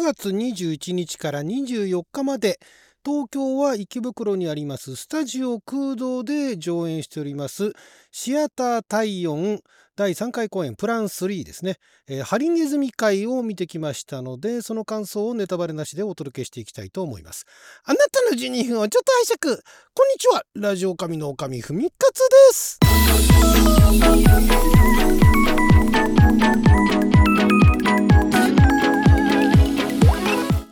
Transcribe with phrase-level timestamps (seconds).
[0.00, 2.58] 9月21日から24日まで
[3.04, 7.74] 東京は池袋にありますスタジオ空洞で上演しております
[8.10, 9.60] シアター体温
[9.96, 11.76] 第3回公演プラン3ですね、
[12.08, 17.44] えー、ハリネズミ会を見てきましたのでその感想をネタバレなしでお届けしていきたいと思います。
[17.84, 19.62] あなたの12分をちょっと拝借。
[19.92, 20.44] こんにちは。
[20.54, 22.78] ラジオ神の神ふみかつです。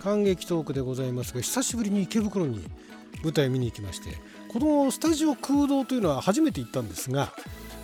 [0.08, 2.64] 感激トークでございますが久しぶりに池袋に
[3.22, 4.16] 舞台を見に行きまして
[4.48, 7.30] このスタジオ空洞というのは初めて行ったんですが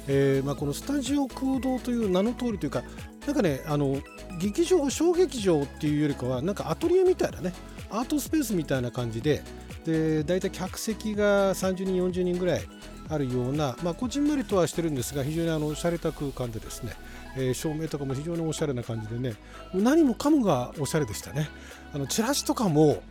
[0.06, 2.82] えーまあ、このスタジオ空洞という名の通りというか
[3.26, 3.96] なんかねあの
[4.38, 7.54] 劇場小劇場っていうよりかはなんかアトリエみたいなね
[7.90, 9.42] アートスペースみたいな感じで
[9.86, 12.62] で大体客席が30人40人ぐらい
[13.08, 16.92] あるような、まあ、こじんまりとはしてるんですが非常にあの洒落た空間でですね、
[17.36, 19.34] えー、照明とかも非常におしゃれな感じでね
[19.72, 21.48] 何もかもがおしゃれでしたね。
[21.92, 23.02] あのチラシとかも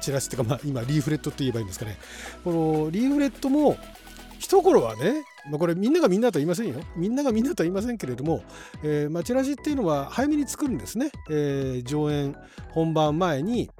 [0.00, 1.98] チラシっていうか、まあ、今リーフレットって言えばいいんですかね。
[2.44, 3.76] このリーフレットも
[4.38, 6.80] 一頃はね、まあ、これみんながみんなとは言いませんよ。
[6.96, 8.42] みんながみんなとは言いませんけれども、
[8.82, 12.36] えー、まあ、チラシっていうのは早めに作るんですね、えー、上演
[12.70, 13.70] 本番前に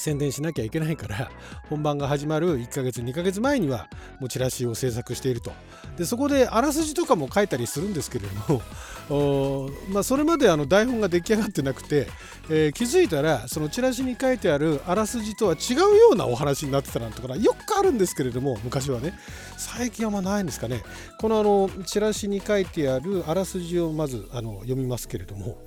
[0.00, 1.30] 宣伝しなきゃいけないから
[1.68, 5.52] 本番が始まる1ヶ月2ヶ月前にはもうチラシを制作していると。
[5.96, 8.62] でそこであらすじとかも書いたりするんですけれども
[9.90, 12.06] まあ、それまであの台本が出来上がってなくて、
[12.48, 19.18] えー、気づいたらそのチラシに書いてあるあらすじとは違うようなお話になってたなんてことはよくあるんですけれども昔はね。
[19.56, 20.82] 最近はまあないんですかね。
[21.18, 25.58] このあのチラシに書いてあるあらすじをまずあの読みますけれども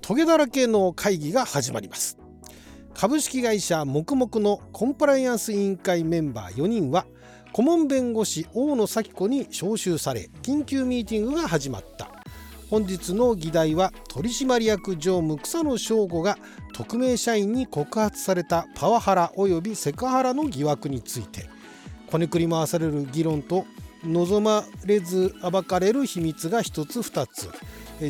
[0.00, 2.17] トゲだらけの会議が始まります。
[3.00, 7.06] 株式会社黙々のコンプライアンス委員会メンバー4人は
[7.52, 12.10] 顧問弁護士大野咲子に招集され緊急ミーティングが始まった。
[12.68, 16.38] 本日の議題は取締役常務草野翔吾が
[16.74, 21.48] 匿名社員に告発されたパワハラ及びセクハラの疑惑について。
[22.08, 23.64] こねくり回される議論と
[24.02, 27.48] 望まれず暴かれる秘密が1つ2つ。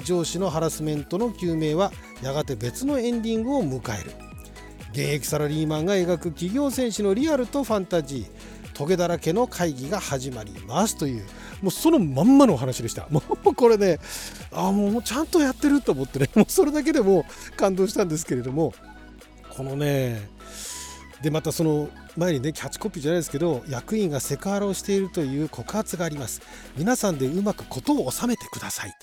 [0.06, 1.92] 上司のハラスメントの究明は
[2.22, 4.12] やがて別のエンディングを迎える。
[4.90, 8.58] 現役サラリーマンが描く企業戦士のリアルとファンタジー。
[8.78, 11.24] トゲだらけの会議が始まりますという。
[11.62, 13.08] もうそのまんまのお話でした。
[13.10, 13.98] もうこれね
[14.52, 16.30] あもうちゃんとやってると思ってね。
[16.36, 17.26] もうそれだけでも
[17.56, 18.72] 感動したんですけれども。
[19.50, 20.28] このね
[21.22, 26.40] でまたその前にねキャッチコピーじゃないですけど役員がセクハラをしているという告発があります。
[26.76, 28.94] 皆さんでうまく事を収めてください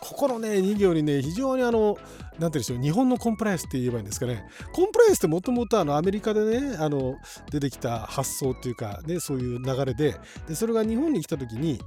[0.00, 4.44] ここのね2行にね非常にあの何て言うんでしょう日本のコンプライアンスって言えばいいんですかね。
[4.72, 7.16] コンプライアンスってもともとアメリカでねあの
[7.50, 10.16] 出てきた発想っていうかねそういう流れで
[10.48, 11.80] でそれが日本に来た時に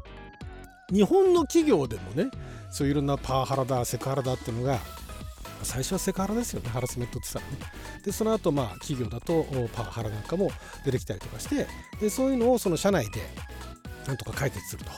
[0.91, 2.29] 日本の企業でもね
[2.69, 4.79] そういういろんなパワハラだセクハラだっていうのが
[5.63, 6.69] 最初はセクハラですよね。
[6.69, 7.72] ハラスメントって言ったらね。
[8.03, 10.51] でその後まあ企業だとパワハラなんかも
[10.85, 11.68] 出てきたりとかして
[12.00, 13.22] でそういうのをその社内で
[14.07, 14.91] なんとか解決すると。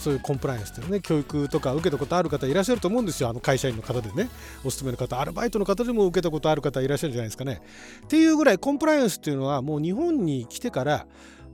[0.00, 3.28] そういうコンプライアンスっていうね教育とか受けたことある方いらっしゃると思うんですよ。
[3.28, 4.30] あの会社員の方でね。
[4.64, 7.60] お勤めの方アルバイトの方でも受けたことある方いらっしゃるんじゃないですかね。
[8.04, 11.06] っていうぐらいコンプライアンスっていうのはもう日本に来てから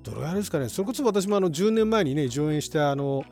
[0.07, 0.69] どれぐらいですかね。
[0.69, 3.25] それこそ私もあの10年前にね上演したあの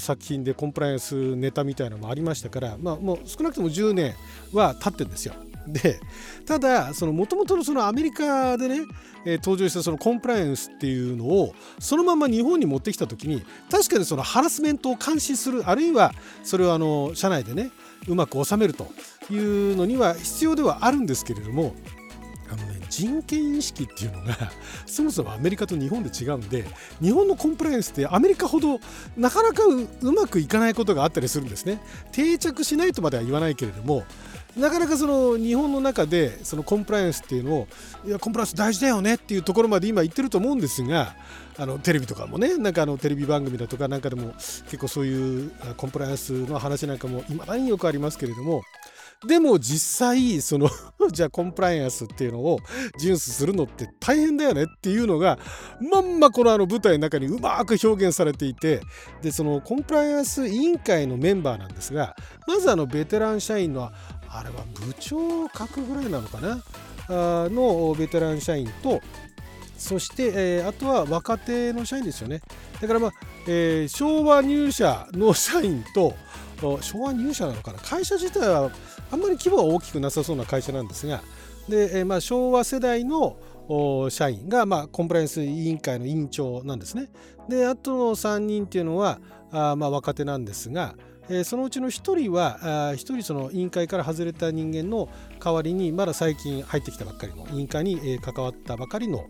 [0.00, 4.14] 作品でコンプライアンスネタみたいなのもありましたからまあもう少なくとも10年
[4.52, 5.34] は経ってるんですよ。
[5.66, 6.00] で
[6.46, 8.80] ただもともとのそのアメリカでね、
[9.24, 16.12] えー、登場したそのコンプライアンスっていうのをそのまま日本に持ってきた時に確かにそのハラスメントを監視するあるいは
[16.44, 17.70] それをあの社内でね
[18.08, 18.86] うまく収めると
[19.30, 21.74] いうのには必要ではあるんですけれども
[22.88, 24.36] 人権意識っていうのが
[24.86, 26.64] そもそもアメリカと日本で違うんで
[27.00, 28.80] 日本のコンプライアンスってアメリカほど
[29.16, 31.80] なかなかうまくいかないことがあったりするんですね。
[32.12, 34.04] 定着しないとまでは言わないけれども
[34.56, 37.68] なかなかその日本の中でそのコンプライアンスっていうのを
[38.06, 41.14] いやコンプライアンス大事だよねっていうところまで今言ってると思うんですが
[41.58, 48.62] あのテレビとかもねなんかあのテレビ番組だとかなんかでも結構そういうコンプライアンスの話なんかもいまだによくありますけれども
[49.24, 50.68] でも実際その
[51.10, 52.58] じゃあコンプライアンスっていうのを
[52.98, 55.38] 遵守するのって大変だよねっていうのが
[55.80, 58.80] まんまこのあの舞台の中にうまく表現されていて
[59.22, 62.14] でそのコンプライアンス委員会のメンバーなんですが
[62.46, 63.90] まずあのベテラン社員の
[64.28, 66.62] あれは部長格ぐらいなのかな？
[67.08, 69.00] あのベテラン社員と
[69.78, 72.40] そして、えー、あとは若手の社員ですよね。
[72.80, 73.12] だからまあ、
[73.46, 76.14] えー、昭和入社の社員と
[76.80, 77.78] 昭和入社なのかな？
[77.78, 78.70] 会社自体は
[79.10, 81.22] あんまり規模は大きくなさそうな会社なんですが
[81.68, 83.36] で、え、まあ、昭和世代の
[84.10, 87.08] 社員が、まあ、コンプライアンス委員会の委員長なんですね。
[87.48, 89.20] であとの3人っていうのは
[89.50, 90.96] あまあ若手なんですが
[91.28, 95.08] えー、そのうちの1人はあ1人その委員会から外れた人間の
[95.42, 99.26] 代わりにまだ最近入ってきたばっかりの委員会に、えー、関わったばかりの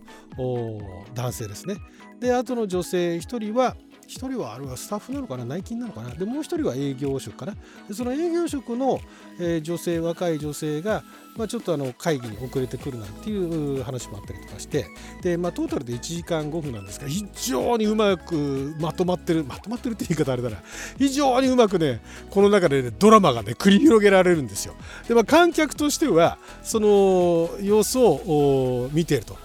[1.14, 1.76] 男性ですね。
[2.20, 3.76] であとの女性1人は
[4.06, 5.44] 1人はあれはスタッフなのかな？
[5.44, 6.11] 内勤なのかな？
[6.11, 7.55] でもう1人は営業職かな？
[7.88, 9.00] でその営業職の、
[9.38, 11.03] えー、女性若い女性が、
[11.37, 14.87] まあ、ちょっとあの会議に遅れてくるなんていう話もあったりとかして
[15.23, 20.58] で、まあ、トータルで1時間5分なんですが非常にうまくまとまってるまとまってるって言い方あれだな。
[20.99, 22.00] 非常にうまくね
[22.31, 24.75] この中で、ね、ドラマがね繰り広げられるんですよ。
[25.08, 29.37] で、まあ、観客としてはその様子を見ていると、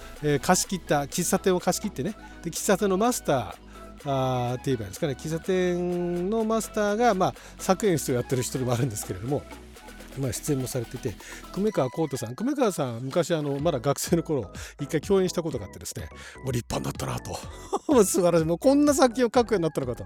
[0.42, 2.16] 貸し切った喫茶店を貸し切ってね。
[2.44, 3.71] で喫茶店のマスター
[4.06, 5.15] あって言えばいいですかね。
[5.19, 9.44] 喫茶店のマスターが、まあ、作演出をやってる人でもあるんですけれども、
[10.18, 11.15] まあ、出演もされてて
[11.53, 12.36] 久米川浩太さん。
[12.36, 16.09] 久米川さん昔あのまだ学生の頃一回共演したことがあってですね
[16.44, 17.39] もう立派になったなと。
[18.03, 18.45] 素晴らしい。
[18.45, 20.06] もうこんな作品を書くようになったのかと。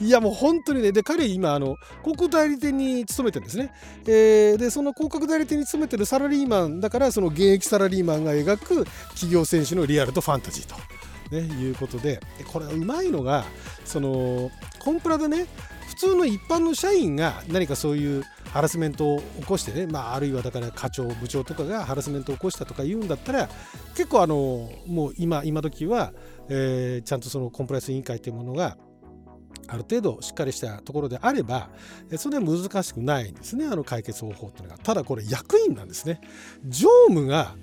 [0.00, 3.72] いやもう本当にねで彼今あの広告代理店に勤めてるんですね、
[4.06, 10.93] えー、でその広告代理店に勤めてるサラリーマンだからその現役サラリーマンが描く企業選手のリアルとファンタジーと。
[11.30, 12.20] ね、いうことで
[12.52, 13.44] これうまいのが
[13.84, 15.46] そのコンプラでね
[15.88, 23.48] 普通の一般の社員が何かそういうハラスメントを起こしてね、まあ、あるいはだから課長部長とかがハラスメントを起こしたとか言うんだったら
[23.96, 26.12] 結構あのもう今今時は、
[26.48, 28.76] えー、ちゃんとそのコンプライアンス委員会というものが
[29.68, 31.70] ある程度しっかりしたところであれば
[32.16, 34.78] それは難しくないんですねあの解決方法っていうのが。
[34.78, 36.20] ただこれ役員なんですね。
[36.66, 37.54] 常務が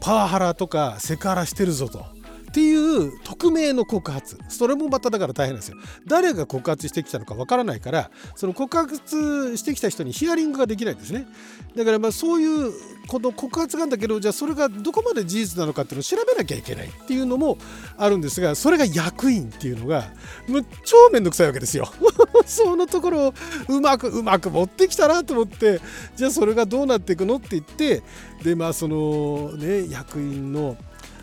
[0.00, 2.17] パワハラとかセクハラしてるぞと。
[2.58, 4.36] っていう匿名の告発。
[4.48, 5.76] それもまただから大変なんですよ。
[6.08, 11.28] 誰が告発してきたのかわからないからその告発してきた人にヒアリングができないんですね。
[11.76, 12.72] だからまあそういう
[13.06, 17.58] この告発があるんだけどじゃあそれがどこまで事実なのかっていうのを調べなきゃいけないっていうのも
[17.96, 20.08] あるんですがそれが役員っていうのが
[20.48, 21.88] もう超めんどくさいわけですよ。
[22.44, 23.34] そのところを
[23.68, 25.80] うまくうまく持ってきたなと思って
[26.16, 28.02] じゃあそれがどうなっていくのって言って
[28.42, 30.76] でまあそのね役員の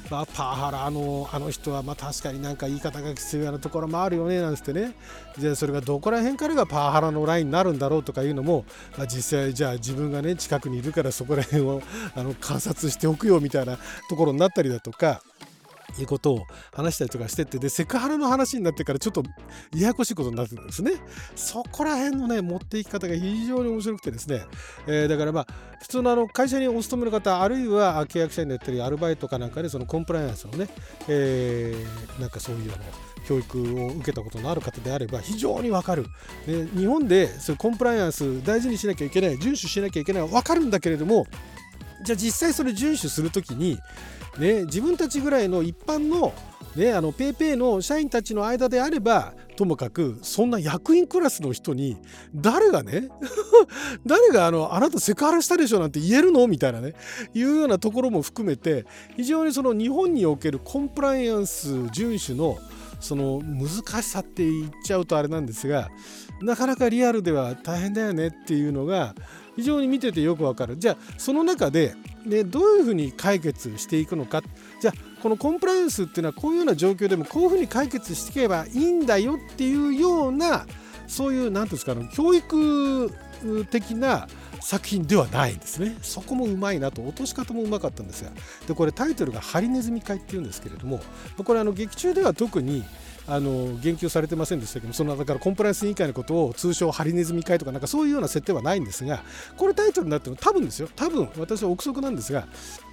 [0.09, 4.93] まあ、パワハラのあの人はまあ確かになんか言い方がきついようなところもあるよねなんつってね
[5.37, 8.65] じゃあそれがどこら辺からがパワハラのラインになるんだろうとかいうのも、
[8.97, 11.81] まあ、実際じゃあ自分がね近くにいるからそこら辺を
[12.15, 13.77] あの観察しておくよみたいな
[14.09, 15.21] ところになったりだとか。
[16.01, 19.23] いうことを話したりとかしてってでセクハラの話になってからちょっと
[19.75, 20.93] ややこしいことになってるんですね。
[21.35, 24.43] そこら辺のね持っていき方が非常に面白くてですね、
[24.87, 25.47] えー、だからまあ
[25.81, 30.67] 普通のあの会社にお勤めの方あるいは契約社員でやったりアルバイトかなんかでそのコンプライアンスのね、
[31.07, 32.73] えー、なんかそういうの
[33.27, 36.03] 教育を受けたことのある方であれば非常にわかる、
[36.47, 41.25] ね、日本でそういうコンプライアンス大事にしなきゃいけない遵守しなきゃいけないわかるんだけれども
[42.03, 43.79] じゃあ実際それ遵守するときに
[44.37, 46.33] ね、自分たちぐらいの一般の
[46.75, 51.97] ね、あの PayPay の社員たちの間であればともかくそんな役員クラスの人に
[52.33, 53.07] 誰がね
[54.05, 56.93] 誰があのあなたセクハラしたでしょなんて言えるのみたいなね
[57.33, 58.85] いうようなところも含めて
[59.15, 62.59] 非常にその日本におけるコンプライアンス遵守の
[62.99, 65.89] その難しさって言っちゃうとあれなんですが
[66.41, 69.15] なかなかリアルでは大変だよねっていうのが
[69.55, 70.77] 非常に見ててよくわかる。
[70.77, 74.41] じゃあその中ででどういうふうに解決していくのか。
[74.81, 80.65] じゃあこのコンプライアンスっていうのはこういうような状況でもこういうふうに解決していけばいいんだよっていうような
[81.07, 83.11] そういう何ていうんですか教育
[83.69, 84.27] 的な
[84.61, 85.95] 作品ではないんですね。
[86.01, 87.03] そこもうまいなと。
[87.03, 88.31] 落とし方もうまかったんですが。
[88.67, 90.99] でこれタイトルが「ハリネズミ会」っていうんですけれども
[91.43, 92.83] これあの劇中では特に
[93.27, 99.23] あの言及されてませんでしたけどそのだからコンプライアンス委員会のことを通称ハリネズミ会とかなんかそういうような設定はないんですが
[99.57, 100.89] これタイトルになってるの多分ですよ。
[100.95, 102.47] 多分私は憶測なんですが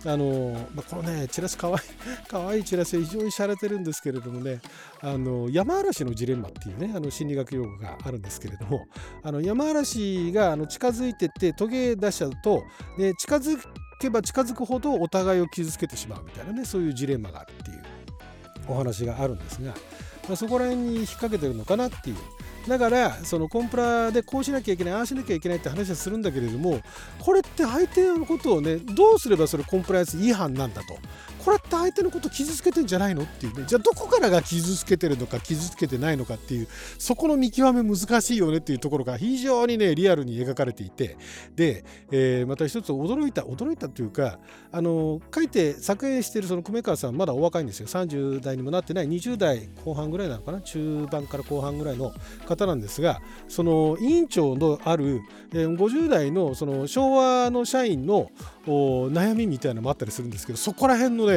[0.04, 4.60] あの、まあ、このねチラシかわいいかわいいチラシ非常に洒落てるんですけれどもね
[5.00, 8.86] あの山嵐のジレンマっていうねあの心理学用語があるんですけれども
[9.22, 12.64] あの山嵐があの近づいてってトゲ出しちゃうと、
[12.98, 13.58] ね、近づ
[14.00, 17.82] けば近づくほどお互いを傷つけてしまうみたいなねそういうジレンマがあるっていう
[18.68, 19.74] お話があるんですが
[20.28, 22.16] まあ、そこら辺に引っ掛けてるのかなっていう。
[22.68, 26.80] だからそのコンプラでこうしなきゃいけないああしなきゃいけないって話はするんだけれども
[27.18, 30.96] これって相手のことをねどうすればそれコンプライアンス違反なんだと。
[31.44, 33.64] これって相手のこと傷つけてんじゃないのっていうね。
[33.66, 36.68] じゃあどこからが傷つけてるのか傷つけてないのかっていう
[36.98, 41.16] そこの見極め難しいよねっていうところが非常にねリアルに描かれていて。
[41.54, 44.38] で、えー、また一つ驚いた驚いたというか
[44.70, 47.86] あの書いて作演してるその久米川さんまだお若いんですよ。
[47.86, 50.60] 30代にもなってない20代後半ぐらいなのかな？
[50.60, 52.12] 中盤から後半ぐらいの
[52.46, 55.22] 方なんですがその委員長のある、
[55.52, 58.30] えー、50代のその昭和の社員の
[58.66, 61.31] 悩みみたいなのもあったりするんですけどそこら辺のね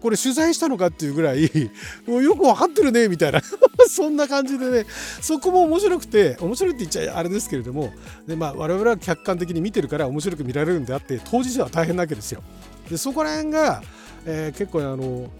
[0.00, 1.50] これ取材したのかっていうぐらい
[2.06, 3.40] もうよく分かってるねみたいな
[3.88, 4.86] そんな感じでね
[5.20, 7.92] そこも面白くて面白いって言っちゃあれですけれども
[8.26, 12.42] で、まあ、我々は客観的に見てるから面白く見られるんであって当事者は大変なわけですよ。
[12.90, 13.82] でそこら辺が、
[14.26, 15.30] えー、結構あの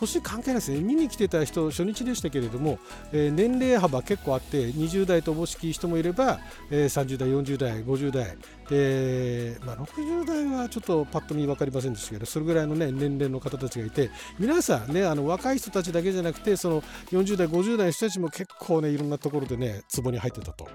[0.00, 2.78] 年関係ないですね見に来てた人初日でしたけれども、
[3.12, 6.40] えー、年齢幅結構あって20代とおぼしき人もいれば、
[6.70, 8.36] えー、30代40代50代
[8.68, 20.68] で、まあ、60代はちょっとパッと見分かりませんでしたけどそれぐらいの、ね、年齢の方たちがいて皆さんねあの若い人たちだけじゃなくてその40代50代の人たちも結構ねいろんなところでね壺に入ってたと。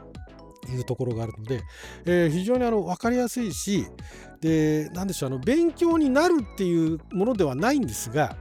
[0.74, 1.62] いうところがあるので、
[2.06, 3.86] えー、非常にあの分かりやすいし
[4.42, 8.36] で何でしょうあの勉強になるっていうものではないんですが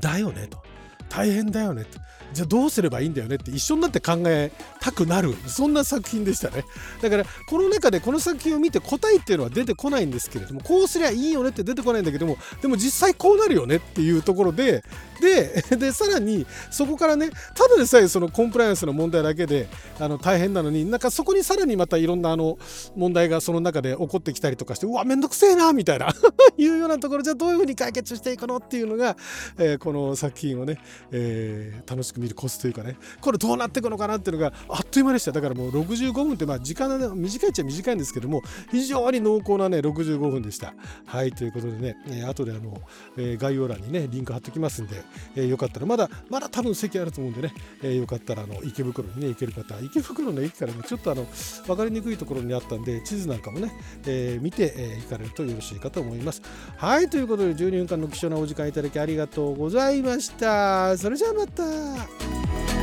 [0.00, 0.62] だよねと。
[1.08, 1.98] 大変だよねと
[2.32, 5.34] じゃあどうすればいいんだよねって一緒になって考えたくなる。
[5.46, 6.64] そんな作品でしたね。
[7.02, 14.82] だからこの中でこの作品を見て答えっていうのは出てこないんですけれどもこうすりゃいいよねって出てこないんだけどもでも実際こうなるよねっていうところで
[15.22, 22.58] で でさらにそこからねただでさえそのコンプライアンスの問題だけであの大変なのになんかそこにさらにまたいろんなあの
[22.96, 26.08] 問題がその中で起こってきたりとかしてうわめんどくせえなみたいな
[26.58, 29.16] いうようなところじゃどういうふうに解決していくのっていうのが、
[29.58, 30.78] えー、この作品をね、
[31.12, 35.32] えー、楽しく見るコツというかねこれどうなっていくのかなっていうのがあっという間でした。
[35.32, 40.74] だからもう65分ってまあ時間が、短いっちゃ短いんですけども非常に濃厚なね65分でした。
[41.06, 42.80] はいということでね、えー、後であの、
[43.16, 45.02] えー、概要欄にねリンク貼っておきますんで、
[45.36, 51.26] えー、よかったらまだまだ多分席あると思うんでね、えー、よかったらあの池袋にね行ける方池袋の駅からもちょっとあの
[51.66, 53.72] 分かりにくいところにあったんで地図なんかもね、
[54.06, 56.42] えー、見て、えー、行かれるとよろしいかと思います。
[56.76, 60.96] はいということで12分間の貴重なお時間いただきありがとうございました。
[60.96, 62.81] それじゃあまた。